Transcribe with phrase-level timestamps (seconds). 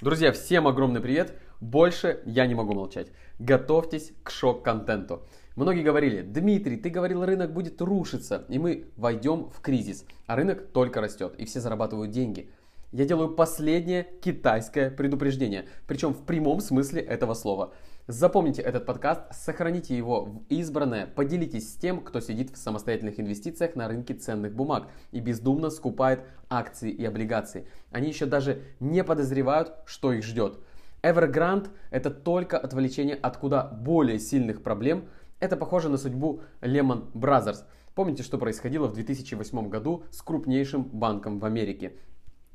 [0.00, 1.34] Друзья, всем огромный привет!
[1.60, 3.08] Больше я не могу молчать.
[3.40, 5.22] Готовьтесь к шок-контенту.
[5.56, 10.04] Многие говорили, Дмитрий, ты говорил, рынок будет рушиться, и мы войдем в кризис.
[10.28, 12.48] А рынок только растет, и все зарабатывают деньги.
[12.92, 17.74] Я делаю последнее китайское предупреждение, причем в прямом смысле этого слова.
[18.10, 23.76] Запомните этот подкаст, сохраните его в избранное, поделитесь с тем, кто сидит в самостоятельных инвестициях
[23.76, 27.68] на рынке ценных бумаг и бездумно скупает акции и облигации.
[27.90, 30.58] Они еще даже не подозревают, что их ждет.
[31.02, 35.04] Evergrande– это только отвлечение от куда более сильных проблем.
[35.38, 37.64] Это похоже на судьбу Lehman Brothers.
[37.94, 41.92] Помните, что происходило в 2008 году с крупнейшим банком в Америке?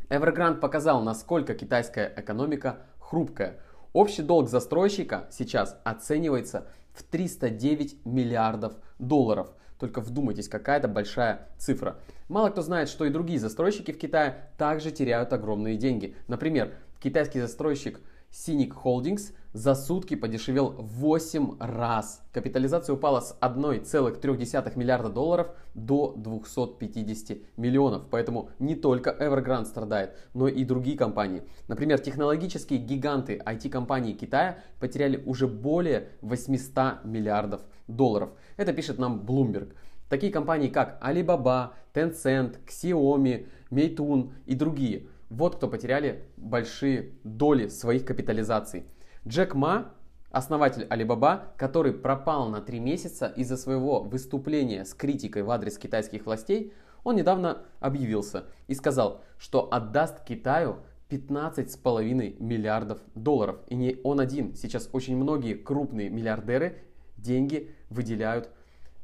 [0.09, 3.59] Evergrande показал, насколько китайская экономика хрупкая–
[3.93, 9.49] Общий долг застройщика сейчас оценивается в 309 миллиардов долларов.
[9.77, 11.99] Только вдумайтесь, какая-то большая цифра.
[12.27, 16.15] Мало кто знает, что и другие застройщики в Китае также теряют огромные деньги.
[16.27, 17.99] Например, китайский застройщик
[18.31, 22.23] Cynic Holdings за сутки подешевел в 8 раз.
[22.32, 28.04] Капитализация упала с 1,3 миллиарда долларов до 250 миллионов.
[28.09, 31.43] Поэтому не только Evergrande страдает, но и другие компании.
[31.68, 38.31] Например, технологические гиганты IT-компании Китая потеряли уже более 800 миллиардов долларов.
[38.57, 39.74] Это пишет нам Bloomberg.
[40.09, 48.05] Такие компании, как Alibaba, Tencent, Xiaomi, Meitun и другие– вот кто потеряли большие доли своих
[48.05, 48.84] капитализаций.
[49.26, 49.93] Джек Ма,
[50.32, 56.26] основатель Alibaba, который пропал на три месяца из-за своего выступления с критикой в адрес китайских
[56.26, 56.74] властей,
[57.05, 63.60] он недавно объявился и сказал, что отдаст Китаю 15,5 миллиардов долларов.
[63.68, 64.56] И не он один.
[64.56, 66.84] Сейчас очень многие крупные миллиардеры
[67.16, 68.50] деньги выделяют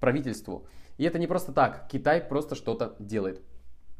[0.01, 0.65] правительству.
[0.97, 1.87] И это не просто так.
[1.89, 3.41] Китай просто что-то делает.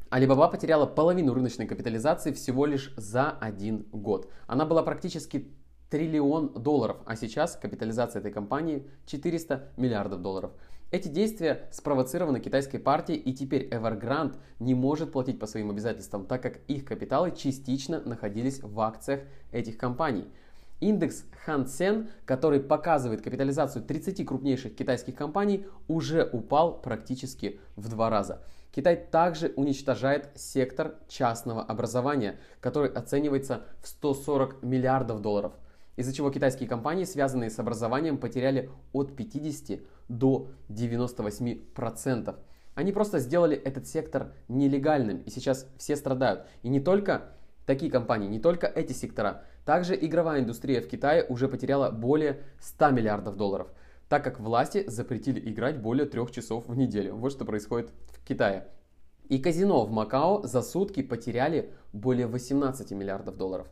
[0.10, 4.30] Alibaba потеряла половину рыночной капитализации всего лишь за один год.
[4.48, 5.54] Она была практически
[5.90, 10.52] триллион долларов, а сейчас капитализация этой компании 400 миллиардов долларов.
[10.92, 16.42] Эти действия спровоцированы китайской партией и теперь Evergrande не может платить по своим обязательствам, так
[16.42, 20.26] как их капиталы частично находились в акциях этих компаний.
[20.80, 28.10] Индекс Хан Сен, который показывает капитализацию 30 крупнейших китайских компаний, уже упал практически в два
[28.10, 28.42] раза.
[28.72, 35.54] Китай также уничтожает сектор частного образования, который оценивается в 140 миллиардов долларов,
[36.00, 42.38] из-за чего китайские компании, связанные с образованием, потеряли от 50 до 98 процентов.
[42.76, 46.48] Они просто сделали этот сектор нелегальным, и сейчас все страдают.
[46.64, 47.34] И не только
[47.66, 49.44] такие компании, не только эти сектора.
[49.66, 53.68] Также игровая индустрия в Китае уже потеряла более 100 миллиардов долларов
[54.10, 57.16] так как власти запретили играть более трех часов в неделю.
[57.16, 58.68] Вот что происходит в Китае.
[59.30, 63.68] И казино в Макао за сутки потеряли более 18 миллиардов долларов.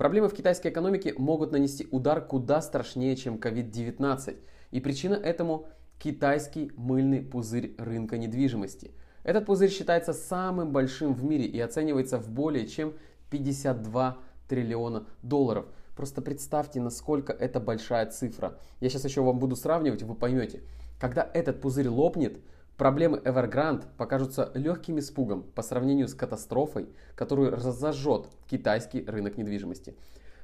[0.00, 4.38] Проблемы в китайской экономике могут нанести удар куда страшнее, чем COVID-19.
[4.70, 5.66] И причина этому
[5.98, 8.92] китайский мыльный пузырь рынка недвижимости.
[9.24, 12.94] Этот пузырь считается самым большим в мире и оценивается в более чем
[13.28, 14.16] 52
[14.48, 15.66] триллиона долларов–
[16.00, 18.58] Просто представьте, насколько это большая цифра.
[18.80, 20.62] Я сейчас еще вам буду сравнивать, вы поймете.
[20.98, 22.40] Когда этот пузырь лопнет,
[22.80, 29.94] проблемы Evergrande покажутся легким испугом по сравнению с катастрофой, которую разожжет китайский рынок недвижимости.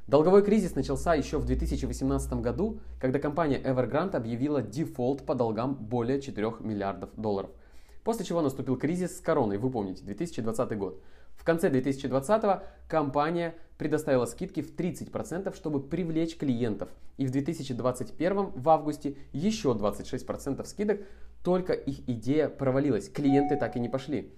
[0.06, 6.20] Долговой кризис начался еще в 2018 году, когда компания Evergrande объявила дефолт по долгам более
[6.20, 7.48] 4 миллиардов долларов.
[8.04, 11.02] После чего наступил кризис с короной, вы помните, 2020 год.
[11.36, 16.90] В конце 2020 компания предоставила скидки в 30%, чтобы привлечь клиентов.
[17.16, 21.00] И в 2021 в августе еще 26% скидок,
[21.46, 23.08] только их идея провалилась.
[23.08, 24.34] Клиенты так и не пошли.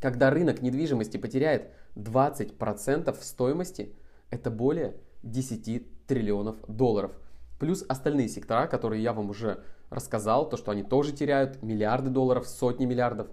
[0.00, 3.94] Когда рынок недвижимости потеряет 20% в стоимости,
[4.28, 7.12] это более 10 триллионов долларов.
[7.60, 12.48] Плюс остальные сектора, которые я вам уже рассказал, то, что они тоже теряют миллиарды долларов,
[12.48, 13.28] сотни миллиардов,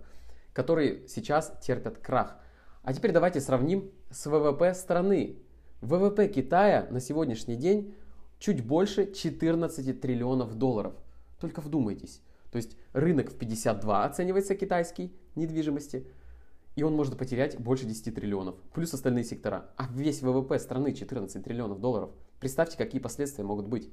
[0.54, 2.38] которые сейчас терпят крах–
[2.82, 5.38] а теперь давайте сравним с ВВП страны.
[5.82, 7.94] ВВП Китая на сегодняшний день
[8.40, 10.94] чуть больше 14 триллионов долларов.
[11.40, 12.22] Только вдумайтесь.
[12.52, 16.08] То есть рынок в 52 оценивается китайский недвижимости,
[16.76, 19.70] и он может потерять больше 10 триллионов, плюс остальные сектора.
[19.78, 22.12] А весь ВВП страны 14 триллионов долларов.
[22.40, 23.90] Представьте, какие последствия могут быть.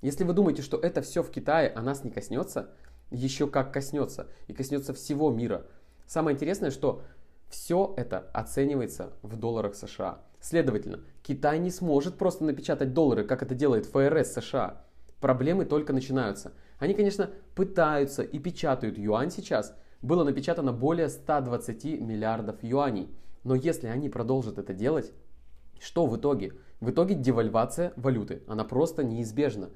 [0.00, 2.70] Если вы думаете, что это все в Китае, а нас не коснется,
[3.10, 4.28] еще как коснется.
[4.48, 5.66] И коснется всего мира.
[6.06, 7.02] Самое интересное, что
[7.48, 10.22] все это оценивается в долларах США.
[10.40, 14.84] Следовательно, Китай не сможет просто напечатать доллары, как это делает ФРС США.
[15.20, 16.52] Проблемы только начинаются.
[16.82, 19.72] Они, конечно, пытаются и печатают юань сейчас.
[20.02, 23.08] Было напечатано более 120 миллиардов юаней.
[23.44, 25.12] Но если они продолжат это делать,
[25.78, 26.54] Что в итоге?
[26.80, 29.70] В итоге девальвация валюты, она просто неизбежна.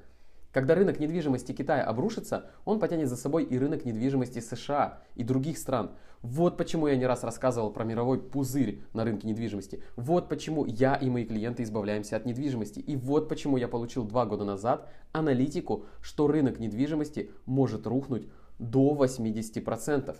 [0.51, 5.57] Когда рынок недвижимости Китая обрушится, он потянет за собой и рынок недвижимости США и других
[5.57, 5.91] стран.
[6.21, 9.83] Вот почему я не раз рассказывал про мировой пузырь на рынке недвижимости.
[9.95, 12.79] Вот почему я и мои клиенты избавляемся от недвижимости.
[12.79, 18.27] И вот почему я получил два года назад аналитику, что рынок недвижимости может рухнуть
[18.57, 20.15] до 80%.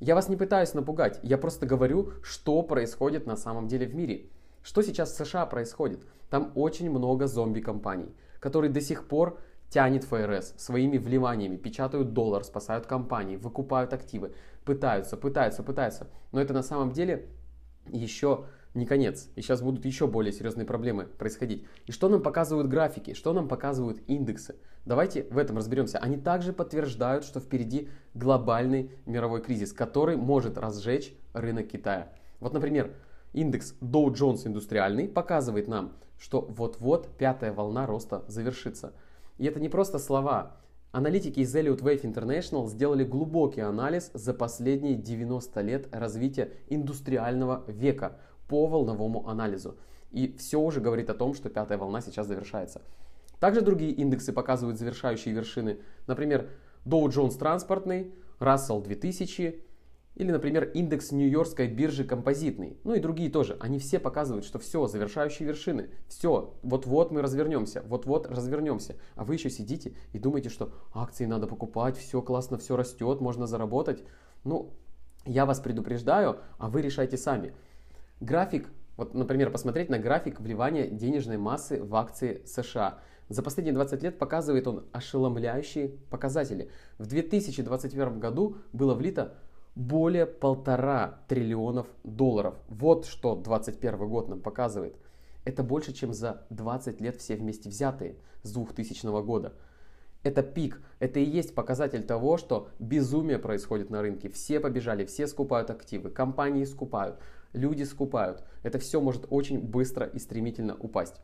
[0.00, 4.26] Я вас не пытаюсь напугать, я просто говорю, что происходит на самом деле в мире.
[4.62, 6.06] Что сейчас в США происходит?
[6.30, 12.86] Там очень много зомби-компаний, которые до сих пор тянет ФРС своими вливаниями, печатают доллар, спасают
[12.86, 14.32] компании, выкупают активы,
[14.64, 16.08] пытаются, пытаются, пытаются.
[16.32, 17.28] Но это на самом деле
[17.86, 19.28] еще не конец.
[19.34, 21.66] И сейчас будут еще более серьезные проблемы происходить.
[21.86, 24.56] И что нам показывают графики, что нам показывают индексы?
[24.84, 25.98] Давайте в этом разберемся.
[25.98, 32.12] Они также подтверждают, что впереди глобальный мировой кризис, который может разжечь рынок Китая.
[32.40, 32.94] Вот, например,
[33.32, 38.92] Индекс Dow Jones индустриальный показывает нам, что вот-вот пятая волна роста завершится.
[39.38, 40.56] И это не просто слова.
[40.90, 48.18] Аналитики из Elliott Wave International сделали глубокий анализ за последние 90 лет развития индустриального века
[48.48, 49.76] по волновому анализу.
[50.10, 52.82] И все уже говорит о том, что пятая волна сейчас завершается.
[53.38, 55.78] Также другие индексы показывают завершающие вершины.
[56.06, 56.48] Например,
[56.84, 59.62] Dow Jones транспортный, Russell 2000,
[60.18, 62.76] или, например, индекс Нью-Йоркской биржи композитный.
[62.82, 63.56] Ну и другие тоже.
[63.60, 65.90] Они все показывают, что все, завершающие вершины.
[66.08, 68.96] Все, вот-вот мы развернемся, вот-вот развернемся.
[69.14, 73.46] А вы еще сидите и думаете, что акции надо покупать, все классно, все растет, можно
[73.46, 74.02] заработать.
[74.42, 74.72] Ну,
[75.24, 77.54] я вас предупреждаю, а вы решайте сами.
[78.18, 82.98] График, вот, например, посмотреть на график вливания денежной массы в акции США.
[83.28, 86.70] За последние 20 лет показывает он ошеломляющие показатели.
[86.96, 89.36] В 2021 году было влито
[89.78, 92.56] более полтора триллионов долларов.
[92.68, 94.96] Вот что 2021 год нам показывает.
[95.44, 99.54] Это больше, чем за 20 лет все вместе взятые с 2000 года.
[100.24, 104.28] Это пик, это и есть показатель того, что безумие происходит на рынке.
[104.28, 107.20] Все побежали, все скупают активы, компании скупают,
[107.52, 108.42] люди скупают.
[108.64, 111.20] Это все может очень быстро и стремительно упасть.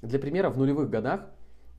[0.00, 1.26] Для примера, в нулевых годах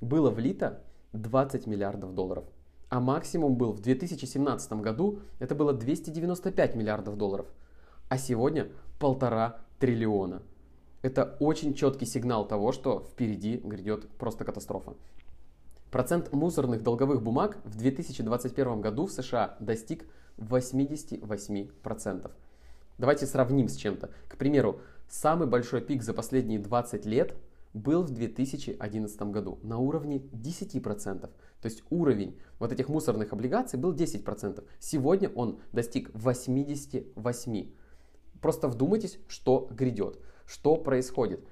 [0.01, 0.83] было влито
[1.13, 2.43] 20 миллиардов долларов
[2.89, 7.47] а максимум был в 2017 году, это было 295 миллиардов долларов,
[8.09, 8.69] а сегодня
[8.99, 10.41] полтора триллиона.
[11.01, 14.93] Это очень четкий сигнал того, что впереди грядет просто катастрофа.
[15.91, 20.05] Процент мусорных долговых бумаг в 2021 году в США достиг
[20.37, 22.31] 88%.
[22.97, 24.09] Давайте сравним с чем-то.
[24.27, 27.35] К примеру, самый большой пик за последние 20 лет
[27.73, 31.21] был в 2011 году на уровне 10%.
[31.21, 31.31] То
[31.63, 34.63] есть уровень вот этих мусорных облигаций был 10%.
[34.79, 37.73] Сегодня он достиг 88%.
[38.41, 41.43] Просто вдумайтесь, что грядет, что происходит.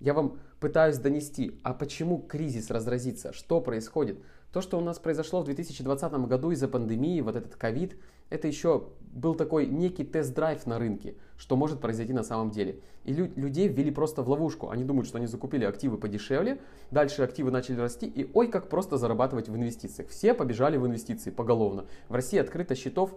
[0.00, 4.18] Я вам пытаюсь донести, а почему кризис разразится, что происходит.
[4.52, 7.96] То, что у нас произошло в 2020 году из-за пандемии, вот этот ковид,
[8.30, 12.80] это еще был такой некий тест-драйв на рынке, что может произойти на самом деле.
[13.04, 14.70] И лю- людей ввели просто в ловушку.
[14.70, 16.60] Они думают, что они закупили активы подешевле,
[16.90, 20.08] дальше активы начали расти, и ой, как просто зарабатывать в инвестициях.
[20.08, 21.86] Все побежали в инвестиции поголовно.
[22.08, 23.14] В России открыто счетов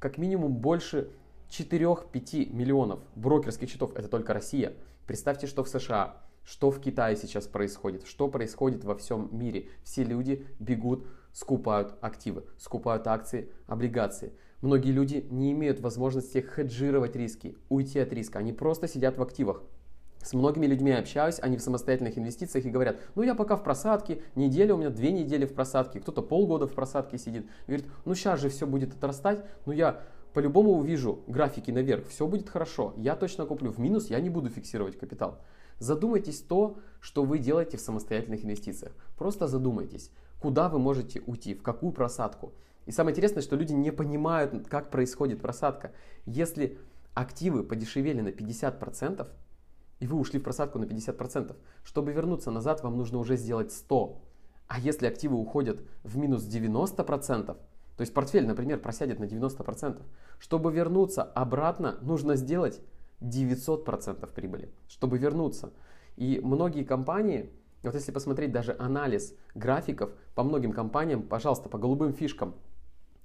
[0.00, 1.10] как минимум больше
[1.50, 3.92] 4-5 миллионов брокерских счетов.
[3.94, 4.74] Это только Россия.
[5.06, 6.16] Представьте, что в США
[6.48, 9.68] что в Китае сейчас происходит, что происходит во всем мире.
[9.84, 11.06] Все люди бегут,
[11.38, 14.32] скупают активы, скупают акции, облигации.
[14.60, 18.40] Многие люди не имеют возможности хеджировать риски, уйти от риска.
[18.40, 19.62] Они просто сидят в активах.
[20.20, 24.20] С многими людьми общаюсь, они в самостоятельных инвестициях и говорят, ну я пока в просадке,
[24.34, 27.46] неделя у меня, две недели в просадке, кто-то полгода в просадке сидит.
[27.68, 30.02] Говорит, ну сейчас же все будет отрастать, ну я
[30.34, 33.70] по-любому увижу графики наверх, все будет хорошо, я точно куплю.
[33.70, 35.38] В минус я не буду фиксировать капитал.
[35.78, 38.92] Задумайтесь то, что вы делаете в самостоятельных инвестициях.
[39.16, 42.52] Просто задумайтесь, куда вы можете уйти, в какую просадку.
[42.86, 45.92] И самое интересное, что люди не понимают, как происходит просадка.
[46.24, 46.78] Если
[47.14, 49.28] активы подешевели на 50%,
[50.00, 54.22] и вы ушли в просадку на 50%, чтобы вернуться назад, вам нужно уже сделать 100.
[54.68, 60.00] А если активы уходят в минус 90%, то есть портфель, например, просядет на 90%,
[60.38, 62.80] чтобы вернуться обратно, нужно сделать
[63.20, 65.72] 900% прибыли, чтобы вернуться.
[66.16, 67.50] И многие компании,
[67.86, 72.54] вот если посмотреть даже анализ графиков по многим компаниям, пожалуйста, по голубым фишкам,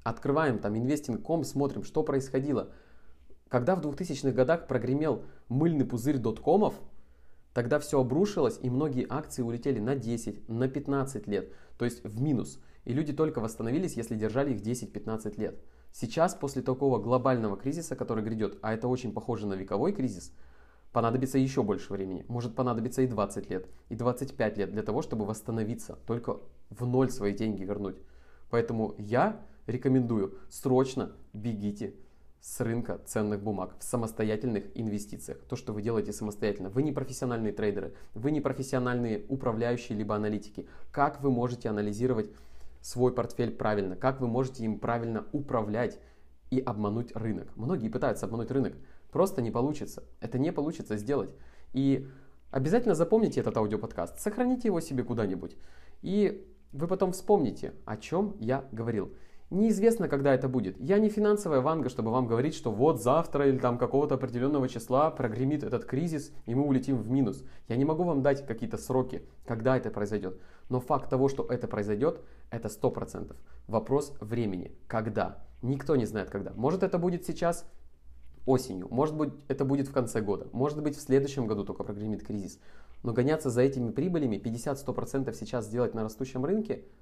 [0.03, 2.69] открываем там investing.com, смотрим, что происходило.
[3.49, 6.75] Когда в 2000-х годах прогремел мыльный пузырь доткомов,
[7.53, 12.21] тогда все обрушилось, и многие акции улетели на 10, на 15 лет, то есть в
[12.21, 12.59] минус.
[12.85, 15.59] И люди только восстановились, если держали их 10-15 лет.
[15.91, 20.33] Сейчас, после такого глобального кризиса, который грядет, а это очень похоже на вековой кризис,
[20.93, 22.23] понадобится еще больше времени.
[22.29, 27.09] Может понадобиться и 20 лет, и 25 лет для того, чтобы восстановиться, только в ноль
[27.09, 27.97] свои деньги вернуть.
[28.49, 31.95] Поэтому я рекомендую срочно бегите
[32.39, 35.39] с рынка ценных бумаг в самостоятельных инвестициях.
[35.49, 36.69] То, что вы делаете самостоятельно.
[36.69, 40.67] Вы не профессиональные трейдеры, вы не профессиональные управляющие либо аналитики.
[40.91, 42.29] Как вы можете анализировать
[42.81, 43.95] свой портфель правильно?
[43.95, 45.99] Как вы можете им правильно управлять
[46.53, 47.47] и обмануть рынок?
[47.55, 48.73] Многие пытаются обмануть рынок.
[49.11, 50.03] Просто не получится.
[50.19, 51.31] Это не получится сделать.
[51.73, 52.07] И
[52.51, 55.55] обязательно запомните этот аудиоподкаст, сохраните его себе куда-нибудь.
[56.01, 59.13] И вы потом вспомните, о чем я говорил.
[59.53, 60.79] Неизвестно, когда это будет.
[60.79, 65.11] Я не финансовая ванга, чтобы вам говорить, что вот завтра или там какого-то определенного числа
[65.11, 67.43] прогремит этот кризис, и мы улетим в минус.
[67.67, 70.41] Я не могу вам дать какие-то сроки, когда это произойдет.
[70.69, 72.19] Но факт того, что это произойдет,
[72.49, 73.35] это 100%.
[73.67, 74.71] Вопрос времени.
[74.87, 75.45] Когда?
[75.61, 76.51] Никто не знает когда.
[76.55, 77.69] Может это будет сейчас,
[78.47, 82.25] осенью, может быть это будет в конце года, может быть в следующем году только прогремит
[82.25, 82.59] кризис.
[83.03, 86.85] Но гоняться за этими прибылями 50-100% сейчас сделать на растущем рынке–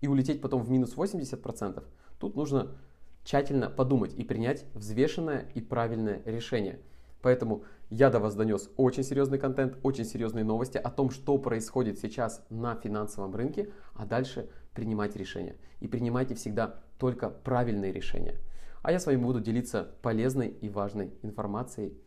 [0.00, 1.82] и улететь потом в минус 80%,
[2.18, 2.76] тут нужно
[3.24, 6.80] тщательно подумать и принять взвешенное и правильное решение.
[7.22, 11.98] Поэтому я до вас донес очень серьезный контент, очень серьезные новости о том, что происходит
[11.98, 15.56] сейчас на финансовом рынке, а дальше принимать решения.
[15.80, 18.36] И принимайте всегда только правильные решения.
[18.82, 21.98] А я с вами буду делиться полезной и важной информацией